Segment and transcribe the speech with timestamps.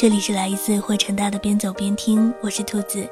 [0.00, 3.06] 这里是来自汇成大的边走边听，我是兔子。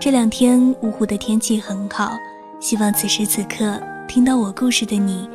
[0.00, 2.12] 这两天芜湖的天气很好，
[2.58, 3.78] 希望此时此刻
[4.08, 5.28] 听到我故事的你，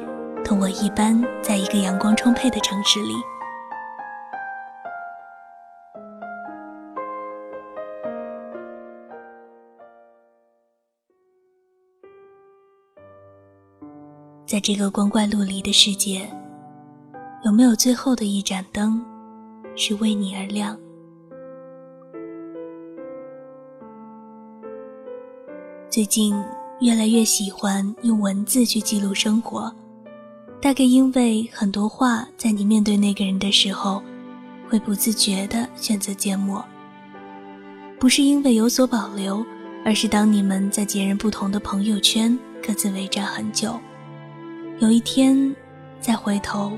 [0.43, 3.13] 同我一般，在一个阳光充沛的城市里。
[14.53, 16.29] 在这个光怪陆离的世界，
[17.43, 19.03] 有没有最后的一盏灯，
[19.75, 20.77] 是为你而亮？
[25.89, 26.35] 最近
[26.81, 29.73] 越来越喜欢用文字去记录生活，
[30.61, 34.03] 大概因为很多话在你面对那个人的时候，
[34.69, 36.63] 会不自觉地选择缄默。
[37.99, 39.43] 不是因为有所保留，
[39.83, 43.79] 而是当你们在截然不同的朋友圈各自为战很久，
[44.83, 45.55] 有一天
[46.01, 46.77] 再回头，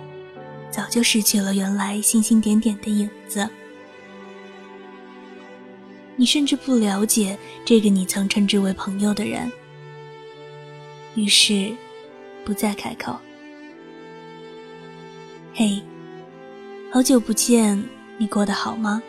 [0.69, 3.49] 早就失去了原来星星点点的影子。
[6.15, 9.51] 你甚至不了解这个你曾称之为朋友的人，
[11.15, 11.75] 于是
[12.45, 13.17] 不再开口。
[15.55, 15.81] 嘿，
[16.91, 17.83] 好久不见，
[18.19, 19.01] 你过得好吗？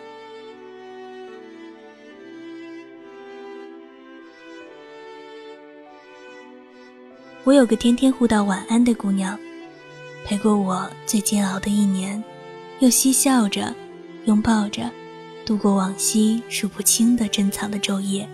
[7.46, 9.38] 我有个天天互道晚安的姑娘，
[10.24, 12.20] 陪过我最煎熬的一年，
[12.80, 13.72] 又嬉笑着，
[14.24, 14.90] 拥抱着。
[15.44, 18.28] 度过往昔数不清的珍藏的昼夜，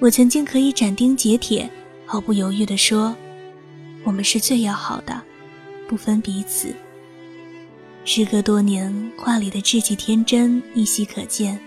[0.00, 1.66] 我曾经可以斩钉截铁、
[2.04, 3.16] 毫不犹豫地说
[4.04, 5.22] ：“我们是最要好的，
[5.88, 6.74] 不分彼此。”
[8.04, 11.58] 时隔多年，话里的稚气天真依稀可见，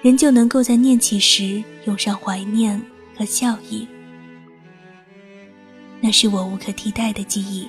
[0.00, 2.80] 仍旧能够在念起时涌上怀念
[3.14, 3.86] 和笑意。
[6.00, 7.68] 那是我无可替代的记忆，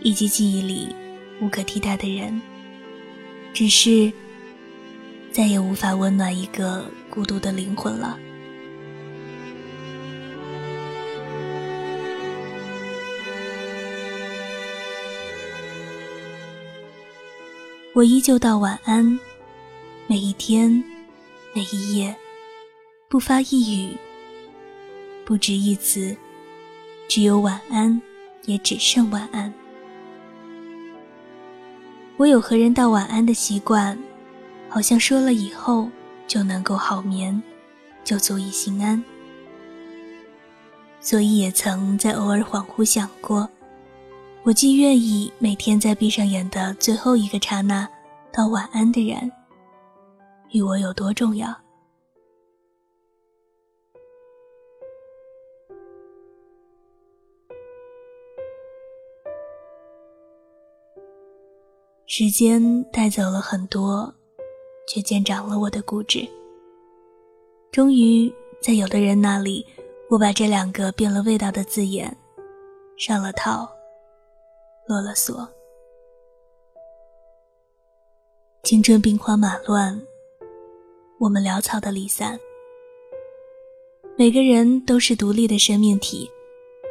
[0.00, 0.94] 以及记忆里
[1.40, 2.40] 无可替代的人。
[3.52, 4.12] 只是。
[5.32, 8.18] 再也无法温暖一个孤独的灵魂了。
[17.92, 19.20] 我依旧道晚安，
[20.06, 20.82] 每一天，
[21.54, 22.16] 每一夜，
[23.10, 23.94] 不发一语，
[25.26, 26.16] 不止一词，
[27.08, 28.00] 只有晚安，
[28.44, 29.52] 也只剩晚安。
[32.16, 33.98] 我有和人道晚安的习惯。
[34.68, 35.88] 好像说了以后
[36.26, 37.40] 就能够好眠，
[38.04, 39.02] 就足以心安。
[41.00, 43.48] 所以也曾在偶尔恍惚想过，
[44.42, 47.88] 我既愿意每天在闭上眼的最后一个刹那
[48.32, 49.30] 道晚安的人，
[50.50, 51.56] 与我有多重要？
[62.18, 64.10] 时间带走了很多。
[64.88, 66.26] 却见长了我的固执。
[67.72, 68.32] 终于，
[68.62, 69.66] 在有的人那里，
[70.08, 72.16] 我把这两个变了味道的字眼
[72.96, 73.68] 上了套，
[74.86, 75.46] 落了锁。
[78.62, 80.00] 青春兵荒马乱，
[81.18, 82.38] 我们潦草的离散。
[84.16, 86.30] 每个人都是独立的生命体，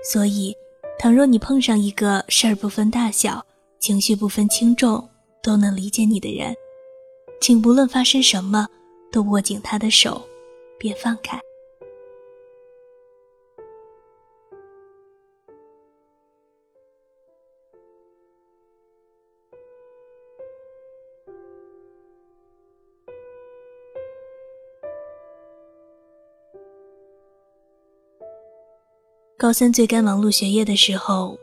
[0.03, 0.55] 所以，
[0.99, 3.43] 倘若你碰上一个事儿不分大小、
[3.79, 5.09] 情绪不分轻重
[5.45, 6.55] 都能理解你的人。
[7.39, 8.67] 请不论发生什么，
[9.11, 10.27] 都握紧他的手，
[10.79, 11.39] 别放开。
[29.37, 31.37] 高三最该忙碌学业的时候，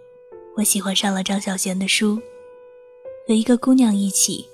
[0.57, 2.21] 我喜欢上了张小娴的书，
[3.27, 4.47] 和一个姑娘一起。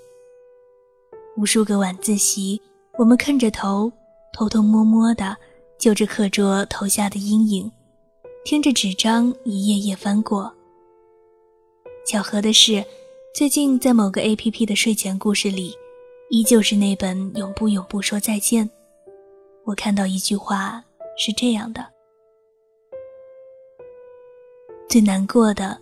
[1.37, 2.61] 无数个晚自习，
[2.99, 3.93] 我们看着头，
[4.33, 5.37] 偷偷摸摸的
[5.79, 7.71] 就着课桌投下的阴影，
[8.45, 10.53] 听着纸张一页页翻过。
[12.05, 12.85] 巧合的是，
[13.35, 15.75] 最近在某个 A P P 的睡前故事里，
[16.31, 18.67] 依旧是那本《永不永不说再见》。
[19.65, 20.83] 我看到一句话
[21.17, 21.87] 是这样的：
[24.89, 25.79] 最难过的，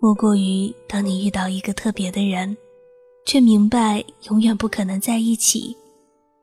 [0.00, 2.56] 莫过于当你遇到一个特别的人。
[3.26, 5.76] 却明白永远不可能在一起，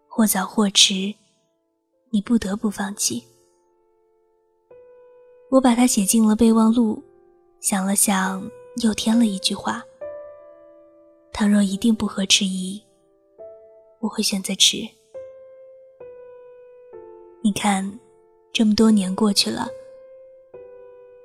[0.08, 1.14] 或早或迟，
[2.12, 3.22] 你不得不放弃。
[5.50, 7.04] 我把它写进了备忘录，
[7.60, 8.48] 想了想，
[8.84, 9.84] 又添了一句话：
[11.34, 12.82] 倘若一定不合时宜，
[14.00, 14.88] 我会选择迟。
[17.44, 18.00] 你看，
[18.54, 19.68] 这么多年过去了，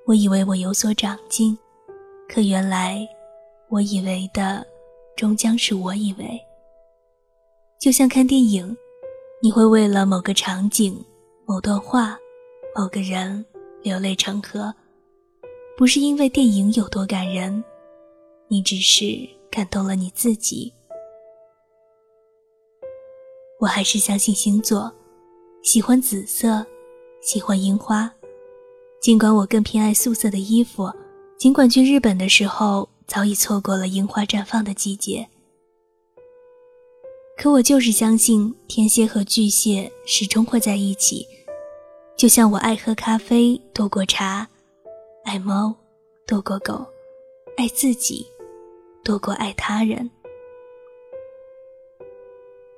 [0.06, 1.56] 我以为我有所长进，
[2.28, 3.06] 可原来，
[3.68, 4.66] 我以为的，
[5.16, 6.40] 终将是我以为。
[7.78, 8.76] 就像看电影，
[9.42, 11.04] 你会为了某个场景、
[11.46, 12.18] 某段话、
[12.74, 13.44] 某个人
[13.82, 14.74] 流泪成河，
[15.76, 17.62] 不是因为电影有多感人，
[18.48, 19.04] 你只是
[19.50, 20.72] 感动了你自己。
[23.58, 24.92] 我还是相信星座，
[25.62, 26.64] 喜欢紫色，
[27.20, 28.12] 喜欢樱花。
[29.00, 30.90] 尽管我更偏爱素色的衣服，
[31.42, 35.28] 尽管去日本的时候早已错过了樱花绽放的季节，
[37.36, 41.26] 可我就是相信天蝎和巨蟹始终会在一起。
[42.16, 44.48] 就像我爱喝咖啡多过茶，
[45.24, 45.74] 爱猫
[46.28, 46.86] 多过狗，
[47.56, 48.24] 爱自己
[49.02, 50.08] 多过爱他人。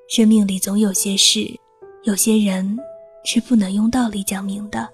[0.08, 1.54] 生命里总有些事，
[2.04, 2.78] 有些人
[3.26, 4.93] 是不能用道理讲明的。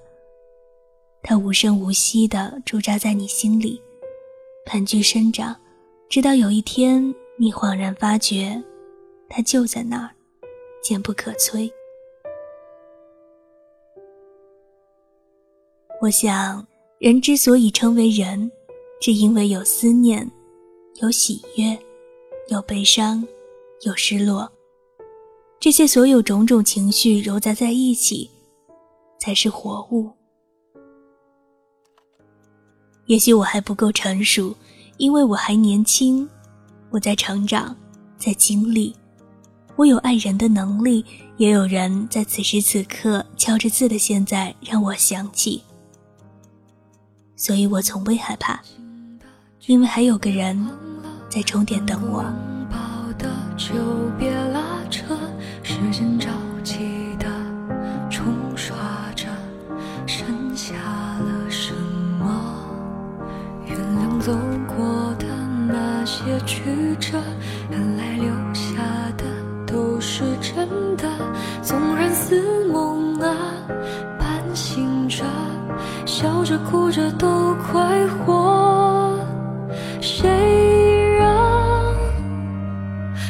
[1.22, 3.80] 它无声无息地驻扎在你心里，
[4.64, 5.54] 盘踞生长，
[6.08, 8.60] 直到有一天你恍然发觉，
[9.28, 10.10] 它就在那儿，
[10.82, 11.70] 坚不可摧。
[16.00, 16.66] 我想，
[16.98, 18.50] 人之所以称为人，
[19.00, 20.28] 只因为有思念，
[21.02, 21.78] 有喜悦，
[22.48, 23.22] 有悲伤，
[23.82, 24.50] 有失落，
[25.60, 28.30] 这些所有种种情绪糅杂在一起，
[29.20, 30.10] 才是活物。
[33.10, 34.54] 也许我还不够成熟，
[34.96, 36.28] 因为我还年轻，
[36.90, 37.74] 我在成长，
[38.16, 38.94] 在经历，
[39.74, 41.04] 我有爱人的能力，
[41.36, 45.60] 也有人在此时此刻敲着字的现在让我想起，
[47.34, 48.60] 所以我从未害怕，
[49.66, 50.64] 因为还有个人
[51.28, 52.24] 在终点等我。
[55.98, 56.39] 走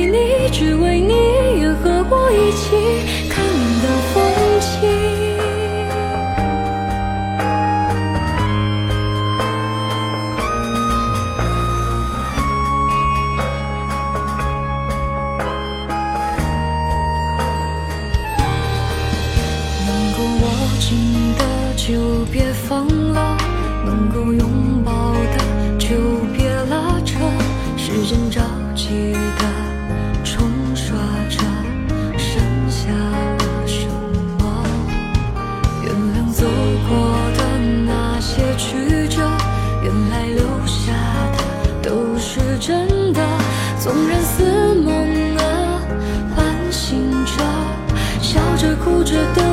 [0.00, 1.12] 为你，只为你，
[1.60, 2.74] 愿和我一起
[3.28, 3.44] 看
[3.82, 4.22] 到风
[4.60, 4.70] 景。
[19.86, 20.48] 能够握
[20.78, 20.88] 紧
[21.36, 21.42] 的
[21.76, 23.36] 就别放了，
[23.84, 25.88] 能够拥抱的就
[26.34, 27.18] 别拉扯，
[27.76, 28.40] 时间着
[28.74, 29.79] 急的。
[48.76, 49.49] 哭着的。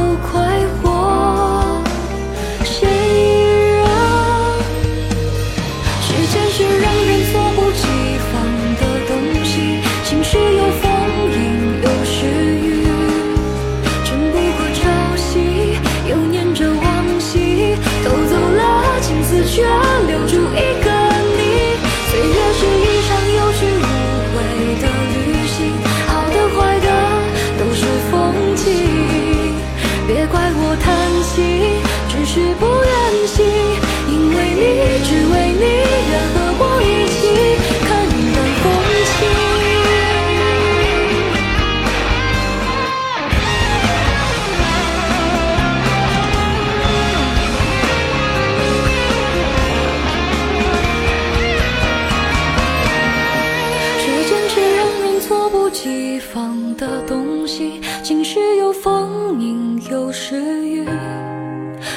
[59.90, 60.86] 有时雨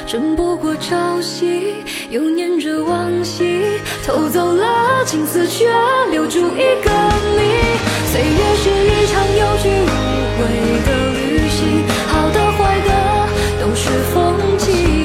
[0.06, 1.74] 争不过朝夕
[2.08, 5.68] 又念着往昔偷走了青丝却
[6.10, 6.90] 留住一个
[7.34, 7.40] 你
[8.06, 9.90] 岁月是一场有去无
[10.38, 10.40] 回
[10.86, 14.99] 的旅行好的坏的都是风景。